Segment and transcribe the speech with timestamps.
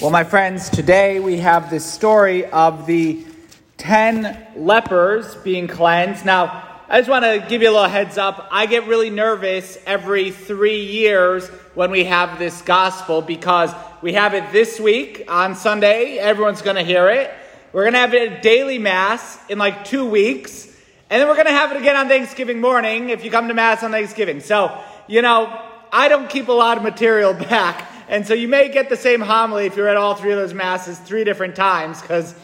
[0.00, 3.26] Well, my friends, today we have this story of the
[3.78, 6.24] 10 lepers being cleansed.
[6.24, 8.46] Now, I just want to give you a little heads up.
[8.52, 14.34] I get really nervous every three years when we have this gospel because we have
[14.34, 16.18] it this week on Sunday.
[16.18, 17.32] Everyone's going to hear it.
[17.72, 20.66] We're going to have it at daily mass in like two weeks.
[21.10, 23.54] And then we're going to have it again on Thanksgiving morning if you come to
[23.54, 24.38] mass on Thanksgiving.
[24.38, 25.60] So, you know,
[25.90, 27.97] I don't keep a lot of material back.
[28.08, 30.54] And so you may get the same homily if you're at all three of those
[30.54, 32.34] masses three different times, because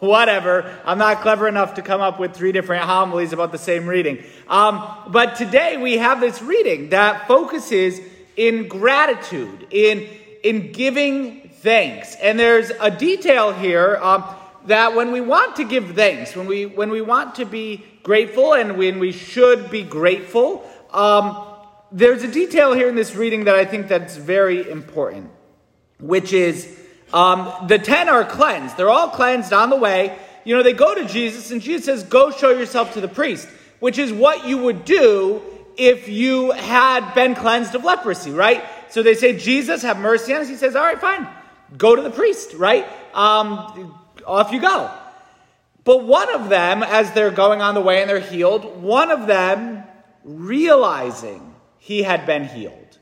[0.00, 3.86] whatever, I'm not clever enough to come up with three different homilies about the same
[3.86, 4.24] reading.
[4.48, 8.00] Um, but today we have this reading that focuses
[8.36, 10.08] in gratitude, in,
[10.42, 12.16] in giving thanks.
[12.16, 14.24] And there's a detail here um,
[14.66, 18.54] that when we want to give thanks, when we, when we want to be grateful
[18.54, 21.51] and when we should be grateful, um,
[21.92, 25.30] there's a detail here in this reading that I think that's very important,
[26.00, 26.78] which is
[27.12, 28.76] um, the ten are cleansed.
[28.76, 30.16] They're all cleansed on the way.
[30.44, 33.46] You know, they go to Jesus, and Jesus says, "Go show yourself to the priest,"
[33.80, 35.42] which is what you would do
[35.76, 38.64] if you had been cleansed of leprosy, right?
[38.88, 41.28] So they say, "Jesus, have mercy on us." He says, "All right, fine,
[41.76, 42.86] go to the priest," right?
[43.14, 43.94] Um,
[44.26, 44.90] off you go.
[45.84, 49.26] But one of them, as they're going on the way and they're healed, one of
[49.26, 49.82] them
[50.24, 51.51] realizing
[51.82, 52.98] he had been healed,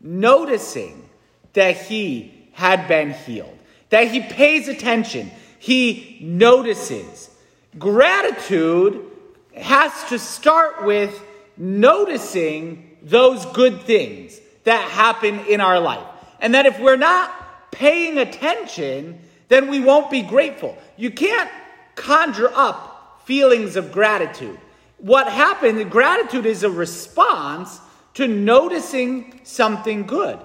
[0.00, 1.08] noticing
[1.52, 3.56] that he had been healed,
[3.90, 7.30] that he pays attention, he notices.
[7.78, 9.08] Gratitude
[9.56, 11.22] has to start with
[11.56, 16.04] noticing those good things that happen in our life.
[16.40, 20.76] And that if we're not paying attention, then we won't be grateful.
[20.96, 21.50] You can't
[21.94, 24.58] conjure up feelings of gratitude.
[24.98, 27.78] What happened, gratitude is a response
[28.14, 30.38] to noticing something good.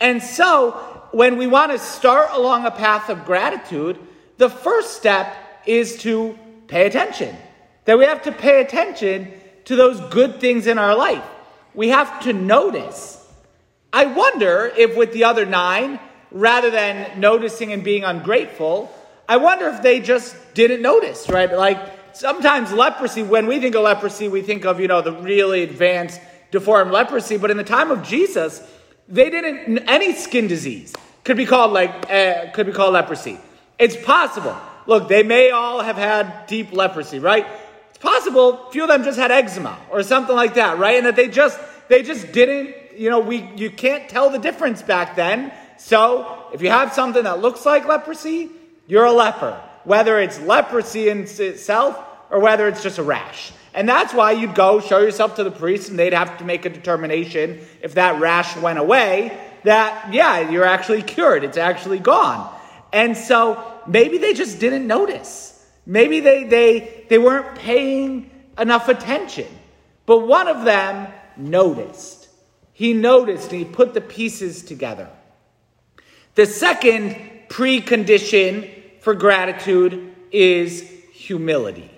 [0.00, 0.72] And so,
[1.12, 3.98] when we want to start along a path of gratitude,
[4.36, 5.34] the first step
[5.66, 7.36] is to pay attention.
[7.84, 9.32] That we have to pay attention
[9.66, 11.24] to those good things in our life.
[11.72, 13.20] We have to notice.
[13.92, 18.92] I wonder if with the other nine, rather than noticing and being ungrateful,
[19.28, 21.50] I wonder if they just didn't notice, right?
[21.50, 21.78] Like
[22.14, 26.20] sometimes leprosy, when we think of leprosy, we think of, you know, the really advanced
[26.50, 28.62] deformed leprosy, but in the time of Jesus,
[29.08, 30.92] they didn't any skin disease
[31.24, 33.38] could be called like uh, could be called leprosy.
[33.78, 34.56] It's possible.
[34.86, 37.46] Look, they may all have had deep leprosy, right?
[37.90, 38.70] It's possible.
[38.70, 40.96] Few of them just had eczema or something like that, right?
[40.96, 42.74] And that they just they just didn't.
[42.96, 45.52] You know, we you can't tell the difference back then.
[45.78, 48.50] So if you have something that looks like leprosy,
[48.86, 49.60] you're a leper.
[49.84, 51.98] Whether it's leprosy in itself
[52.30, 53.52] or whether it's just a rash.
[53.74, 56.64] And that's why you'd go show yourself to the priest, and they'd have to make
[56.64, 61.42] a determination if that rash went away that, yeah, you're actually cured.
[61.42, 62.54] It's actually gone.
[62.92, 65.50] And so maybe they just didn't notice.
[65.86, 69.48] Maybe they, they, they weren't paying enough attention.
[70.06, 72.28] But one of them noticed.
[72.72, 75.08] He noticed and he put the pieces together.
[76.34, 77.16] The second
[77.48, 78.70] precondition
[79.00, 81.93] for gratitude is humility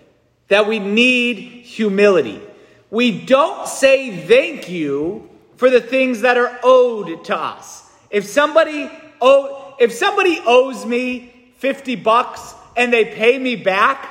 [0.48, 2.40] that we need humility.
[2.90, 7.90] We don't say thank you for the things that are owed to us.
[8.10, 8.90] If somebody
[9.20, 14.08] owe, if somebody owes me 50 bucks and they pay me back,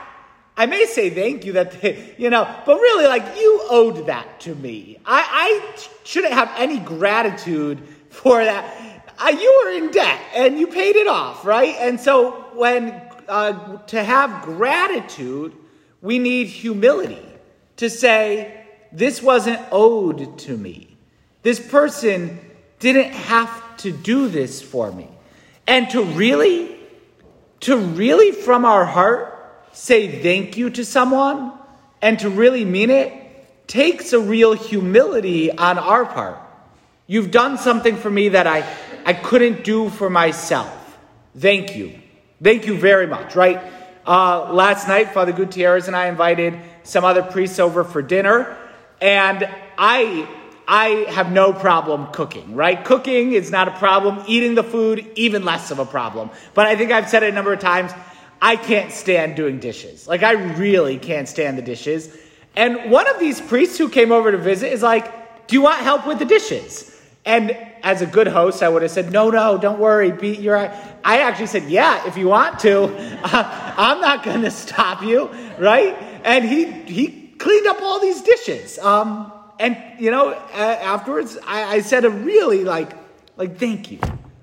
[0.57, 4.41] I may say thank you that they, you know, but really like you owed that
[4.41, 4.97] to me.
[5.05, 8.81] I, I shouldn't have any gratitude for that.
[9.17, 11.75] You were in debt and you paid it off, right?
[11.79, 15.55] And so when uh, to have gratitude
[16.01, 17.25] we need humility
[17.77, 20.95] to say, this wasn't owed to me.
[21.41, 22.39] This person
[22.79, 25.07] didn't have to do this for me.
[25.67, 26.75] And to really,
[27.61, 29.31] to really from our heart
[29.73, 31.51] say thank you to someone
[32.01, 36.39] and to really mean it takes a real humility on our part.
[37.07, 38.63] You've done something for me that I,
[39.05, 40.97] I couldn't do for myself.
[41.37, 41.99] Thank you.
[42.41, 43.61] Thank you very much, right?
[44.05, 48.55] Uh, last night, Father Gutierrez and I invited some other priests over for dinner,
[49.01, 50.29] and I
[50.67, 52.83] I have no problem cooking, right?
[52.83, 54.23] Cooking is not a problem.
[54.27, 56.31] Eating the food, even less of a problem.
[56.53, 57.91] But I think I've said it a number of times.
[58.41, 60.07] I can't stand doing dishes.
[60.07, 62.15] Like I really can't stand the dishes.
[62.55, 65.81] And one of these priests who came over to visit is like, "Do you want
[65.81, 66.91] help with the dishes?"
[67.25, 70.11] And as a good host, I would have said, no, no, don't worry.
[70.11, 72.85] Be, you're, I actually said, yeah, if you want to.
[73.23, 75.29] I'm not going to stop you,
[75.59, 75.95] right?
[76.23, 78.79] And he, he cleaned up all these dishes.
[78.79, 82.91] Um, and, you know, afterwards, I, I said a really like,
[83.37, 83.99] like, thank you.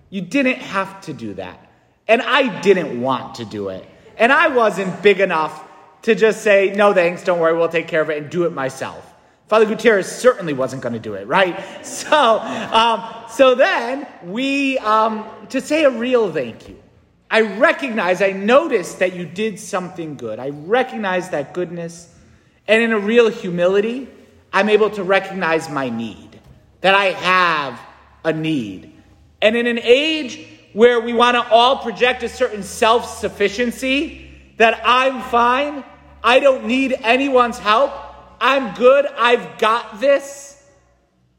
[0.08, 1.68] You didn't have to do that.
[2.06, 3.84] And I didn't want to do it.
[4.16, 5.68] And I wasn't big enough
[6.02, 8.52] to just say, no thanks, don't worry, we'll take care of it and do it
[8.52, 9.08] myself.
[9.48, 11.62] Father Gutierrez certainly wasn't going to do it, right?
[11.84, 16.82] So, um, so then we, um, to say a real thank you,
[17.30, 20.38] I recognize, I noticed that you did something good.
[20.38, 22.14] I recognize that goodness.
[22.68, 24.06] And in a real humility,
[24.52, 26.38] I'm able to recognize my need,
[26.82, 27.80] that I have
[28.22, 28.92] a need.
[29.40, 34.82] And in an age where we want to all project a certain self sufficiency, that
[34.84, 35.84] I'm fine,
[36.22, 37.92] I don't need anyone's help,
[38.40, 40.62] I'm good, I've got this,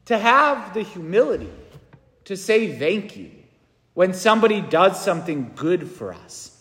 [0.06, 1.50] to have the humility
[2.24, 3.30] to say thank you
[3.94, 6.60] when somebody does something good for us.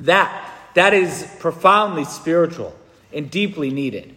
[0.00, 2.74] That, that is profoundly spiritual
[3.12, 4.16] and deeply needed.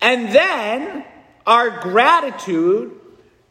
[0.00, 1.04] And then
[1.46, 2.92] our gratitude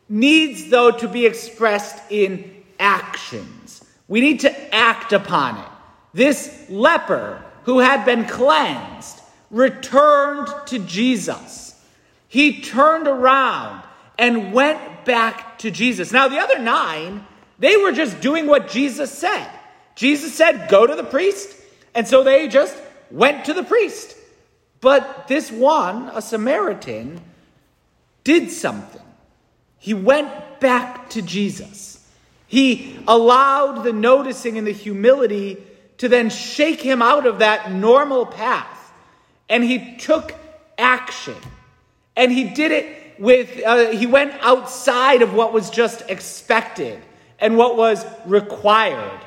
[0.08, 3.84] needs, though, to be expressed in actions.
[4.08, 5.70] We need to act upon it.
[6.14, 9.20] This leper who had been cleansed
[9.50, 11.80] returned to Jesus.
[12.28, 13.84] He turned around
[14.18, 16.12] and went back to Jesus.
[16.12, 17.26] Now, the other nine,
[17.60, 19.50] they were just doing what Jesus said.
[19.96, 21.56] Jesus said, Go to the priest.
[21.96, 22.76] And so they just
[23.12, 24.18] went to the priest.
[24.82, 27.22] But this one, a Samaritan,
[28.24, 29.02] did something.
[29.78, 32.06] He went back to Jesus.
[32.48, 35.58] He allowed the noticing and the humility
[35.98, 38.92] to then shake him out of that normal path.
[39.50, 40.34] And he took
[40.78, 41.36] action.
[42.16, 47.02] And he did it with, uh, he went outside of what was just expected
[47.40, 49.20] and what was required.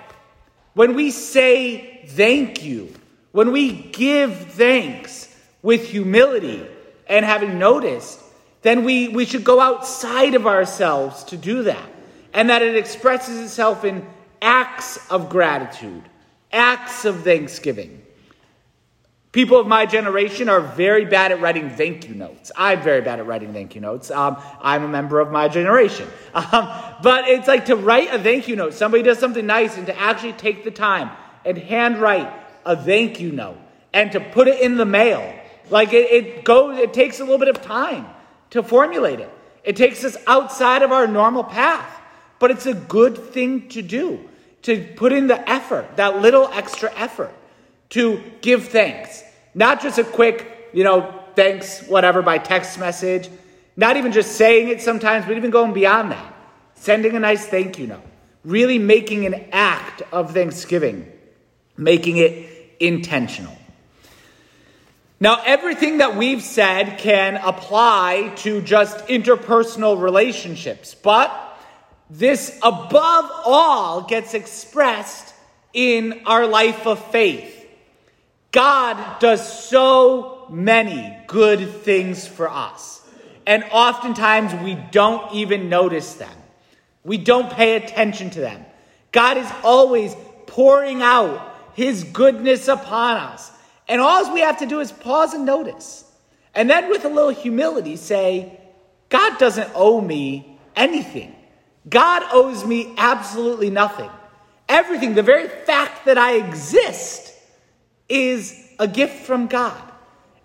[0.74, 2.92] When we say thank you,
[3.32, 6.66] when we give thanks with humility
[7.06, 8.20] and having noticed,
[8.62, 11.88] then we, we should go outside of ourselves to do that.
[12.32, 14.06] And that it expresses itself in
[14.42, 16.02] acts of gratitude,
[16.52, 18.02] acts of thanksgiving.
[19.36, 22.50] People of my generation are very bad at writing thank you notes.
[22.56, 24.10] I'm very bad at writing thank you notes.
[24.10, 26.08] Um, I'm a member of my generation.
[26.34, 26.70] Um,
[27.02, 28.72] but it's like to write a thank you note.
[28.72, 31.10] Somebody does something nice and to actually take the time
[31.44, 32.32] and handwrite
[32.64, 33.58] a thank you note
[33.92, 35.38] and to put it in the mail.
[35.68, 38.06] Like it, it goes, it takes a little bit of time
[38.50, 39.30] to formulate it.
[39.64, 42.00] It takes us outside of our normal path.
[42.38, 44.30] But it's a good thing to do,
[44.62, 47.34] to put in the effort, that little extra effort
[47.90, 49.24] to give thanks.
[49.56, 53.30] Not just a quick, you know, thanks, whatever, by text message.
[53.74, 56.34] Not even just saying it sometimes, but even going beyond that.
[56.74, 58.04] Sending a nice thank you note.
[58.44, 61.10] Really making an act of thanksgiving.
[61.78, 63.56] Making it intentional.
[65.18, 71.32] Now, everything that we've said can apply to just interpersonal relationships, but
[72.10, 75.32] this above all gets expressed
[75.72, 77.55] in our life of faith.
[78.52, 83.02] God does so many good things for us,
[83.46, 86.36] and oftentimes we don't even notice them.
[87.04, 88.64] We don't pay attention to them.
[89.12, 90.14] God is always
[90.46, 93.52] pouring out his goodness upon us.
[93.88, 96.04] And all we have to do is pause and notice.
[96.54, 98.58] And then, with a little humility, say,
[99.08, 101.36] God doesn't owe me anything.
[101.88, 104.10] God owes me absolutely nothing.
[104.68, 107.25] Everything, the very fact that I exist,
[108.08, 109.82] is a gift from God.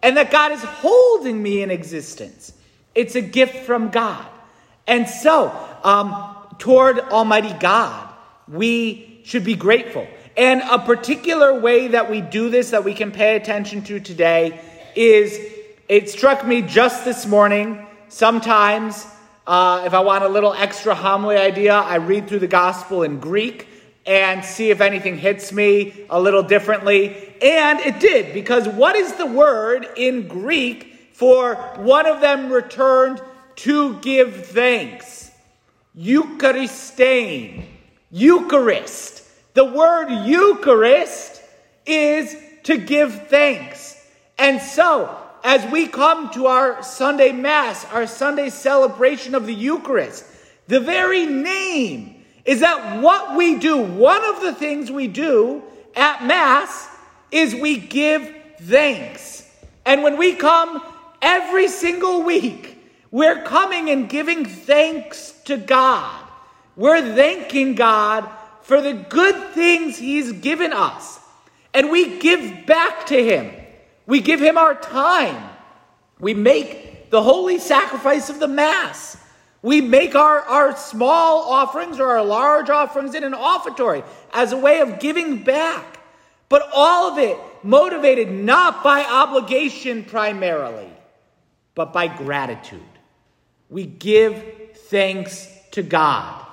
[0.03, 2.53] And that God is holding me in existence.
[2.95, 4.25] It's a gift from God.
[4.87, 8.09] And so, um, toward Almighty God,
[8.47, 10.07] we should be grateful.
[10.35, 14.59] And a particular way that we do this that we can pay attention to today
[14.95, 15.39] is
[15.87, 17.85] it struck me just this morning.
[18.07, 19.05] Sometimes,
[19.45, 23.19] uh, if I want a little extra homily idea, I read through the gospel in
[23.19, 23.67] Greek
[24.05, 27.33] and see if anything hits me a little differently.
[27.41, 33.21] And it did, because what is the word in Greek for one of them returned
[33.57, 35.31] to give thanks?
[35.97, 37.65] Eucharistein.
[38.09, 39.23] Eucharist.
[39.53, 41.41] The word Eucharist
[41.85, 43.97] is to give thanks.
[44.37, 50.25] And so, as we come to our Sunday Mass, our Sunday celebration of the Eucharist,
[50.67, 55.63] the very name is that what we do, one of the things we do
[55.95, 56.89] at Mass
[57.31, 59.47] is we give thanks.
[59.85, 60.83] And when we come
[61.21, 62.77] every single week,
[63.11, 66.27] we're coming and giving thanks to God.
[66.75, 68.29] We're thanking God
[68.63, 71.19] for the good things He's given us.
[71.73, 73.51] And we give back to Him.
[74.05, 75.49] We give Him our time.
[76.19, 79.17] We make the holy sacrifice of the Mass.
[79.61, 84.03] We make our, our small offerings or our large offerings in an offertory
[84.33, 85.99] as a way of giving back.
[86.49, 90.89] But all of it motivated not by obligation primarily,
[91.75, 92.81] but by gratitude.
[93.69, 94.43] We give
[94.87, 96.45] thanks to God.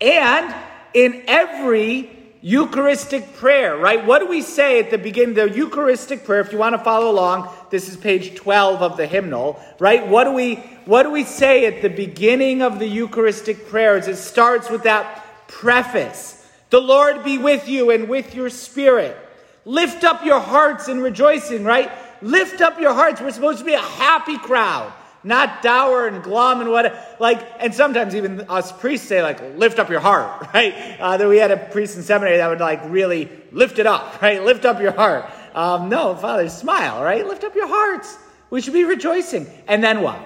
[0.00, 0.54] And
[0.94, 2.15] in every
[2.46, 4.06] Eucharistic prayer, right?
[4.06, 5.34] What do we say at the beginning?
[5.34, 9.04] The Eucharistic prayer, if you want to follow along, this is page 12 of the
[9.04, 10.06] hymnal, right?
[10.06, 14.06] What do we what do we say at the beginning of the Eucharistic prayers?
[14.06, 16.46] It starts with that preface.
[16.70, 19.16] The Lord be with you and with your spirit.
[19.64, 21.90] Lift up your hearts in rejoicing, right?
[22.22, 23.20] Lift up your hearts.
[23.20, 24.92] We're supposed to be a happy crowd
[25.26, 29.78] not dour and glum and what like and sometimes even us priests say like lift
[29.80, 30.98] up your heart right?
[31.00, 34.22] Uh, that we had a priest in seminary that would like really lift it up
[34.22, 34.42] right?
[34.42, 35.28] Lift up your heart.
[35.54, 37.26] Um, no father smile right?
[37.26, 38.16] Lift up your hearts.
[38.50, 39.48] We should be rejoicing.
[39.66, 40.20] And then what?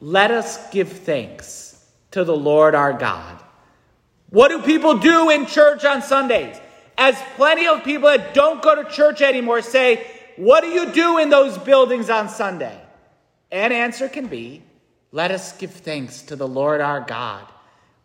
[0.00, 1.80] Let us give thanks
[2.10, 3.40] to the lord our god.
[4.30, 6.58] What do people do in church on sundays?
[6.98, 10.04] As plenty of people that don't go to church anymore say
[10.36, 12.81] what do you do in those buildings on sunday
[13.52, 14.62] an answer can be
[15.12, 17.46] let us give thanks to the Lord our God.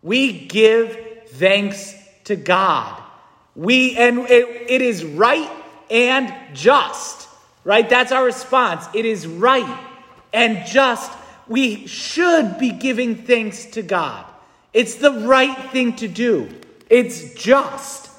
[0.03, 3.01] We give thanks to God.
[3.55, 5.49] We and it, it is right
[5.89, 7.29] and just.
[7.63, 7.89] Right?
[7.89, 8.85] That's our response.
[8.93, 9.79] It is right
[10.33, 11.11] and just.
[11.47, 14.25] We should be giving thanks to God.
[14.73, 16.49] It's the right thing to do.
[16.89, 18.09] It's just.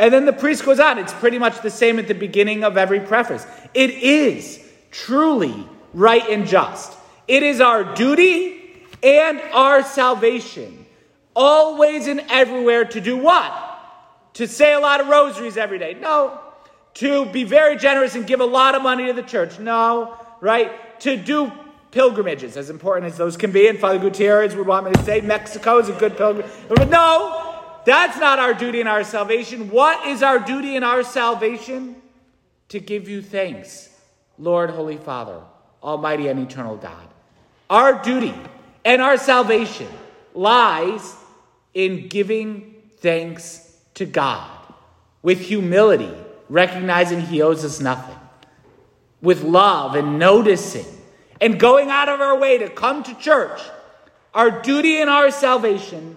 [0.00, 0.98] And then the priest goes on.
[0.98, 3.46] It's pretty much the same at the beginning of every preface.
[3.72, 6.92] It is truly right, and just.
[7.26, 10.86] It is our duty and our salvation,
[11.34, 13.52] always and everywhere, to do what?
[14.34, 15.94] To say a lot of rosaries every day?
[15.94, 16.38] No.
[16.94, 19.58] To be very generous and give a lot of money to the church?
[19.58, 20.16] No.
[20.40, 21.00] Right?
[21.00, 21.50] To do
[21.90, 25.22] pilgrimages, as important as those can be, and Father Gutierrez would want me to say
[25.22, 26.50] Mexico is a good pilgrimage.
[26.90, 29.70] No, that's not our duty and our salvation.
[29.70, 31.96] What is our duty and our salvation?
[32.70, 33.88] To give you thanks,
[34.38, 35.40] Lord, Holy Father.
[35.86, 37.06] Almighty and eternal God.
[37.70, 38.34] Our duty
[38.84, 39.88] and our salvation
[40.34, 41.14] lies
[41.72, 44.50] in giving thanks to God
[45.22, 46.12] with humility,
[46.48, 48.18] recognizing He owes us nothing,
[49.22, 50.86] with love and noticing,
[51.40, 53.60] and going out of our way to come to church.
[54.34, 56.16] Our duty and our salvation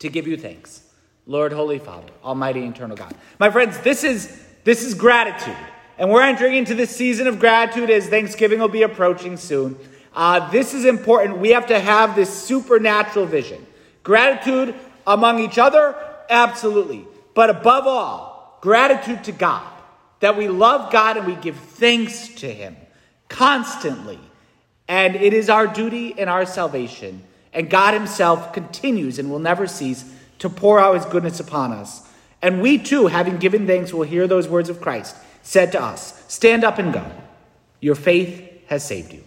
[0.00, 0.82] to give you thanks.
[1.26, 3.14] Lord, Holy Father, Almighty Eternal God.
[3.38, 5.56] My friends, this is, this is gratitude.
[6.00, 9.78] And we're entering into this season of gratitude as Thanksgiving will be approaching soon.
[10.14, 11.36] Uh, this is important.
[11.36, 13.66] We have to have this supernatural vision.
[14.02, 14.74] Gratitude
[15.06, 15.94] among each other,
[16.30, 17.04] absolutely.
[17.34, 19.66] But above all, gratitude to God.
[20.20, 22.76] That we love God and we give thanks to Him
[23.28, 24.18] constantly.
[24.88, 27.24] And it is our duty and our salvation.
[27.52, 32.08] And God Himself continues and will never cease to pour out His goodness upon us.
[32.40, 36.24] And we too, having given thanks, will hear those words of Christ said to us,
[36.28, 37.04] Stand up and go.
[37.80, 39.24] Your faith has saved you.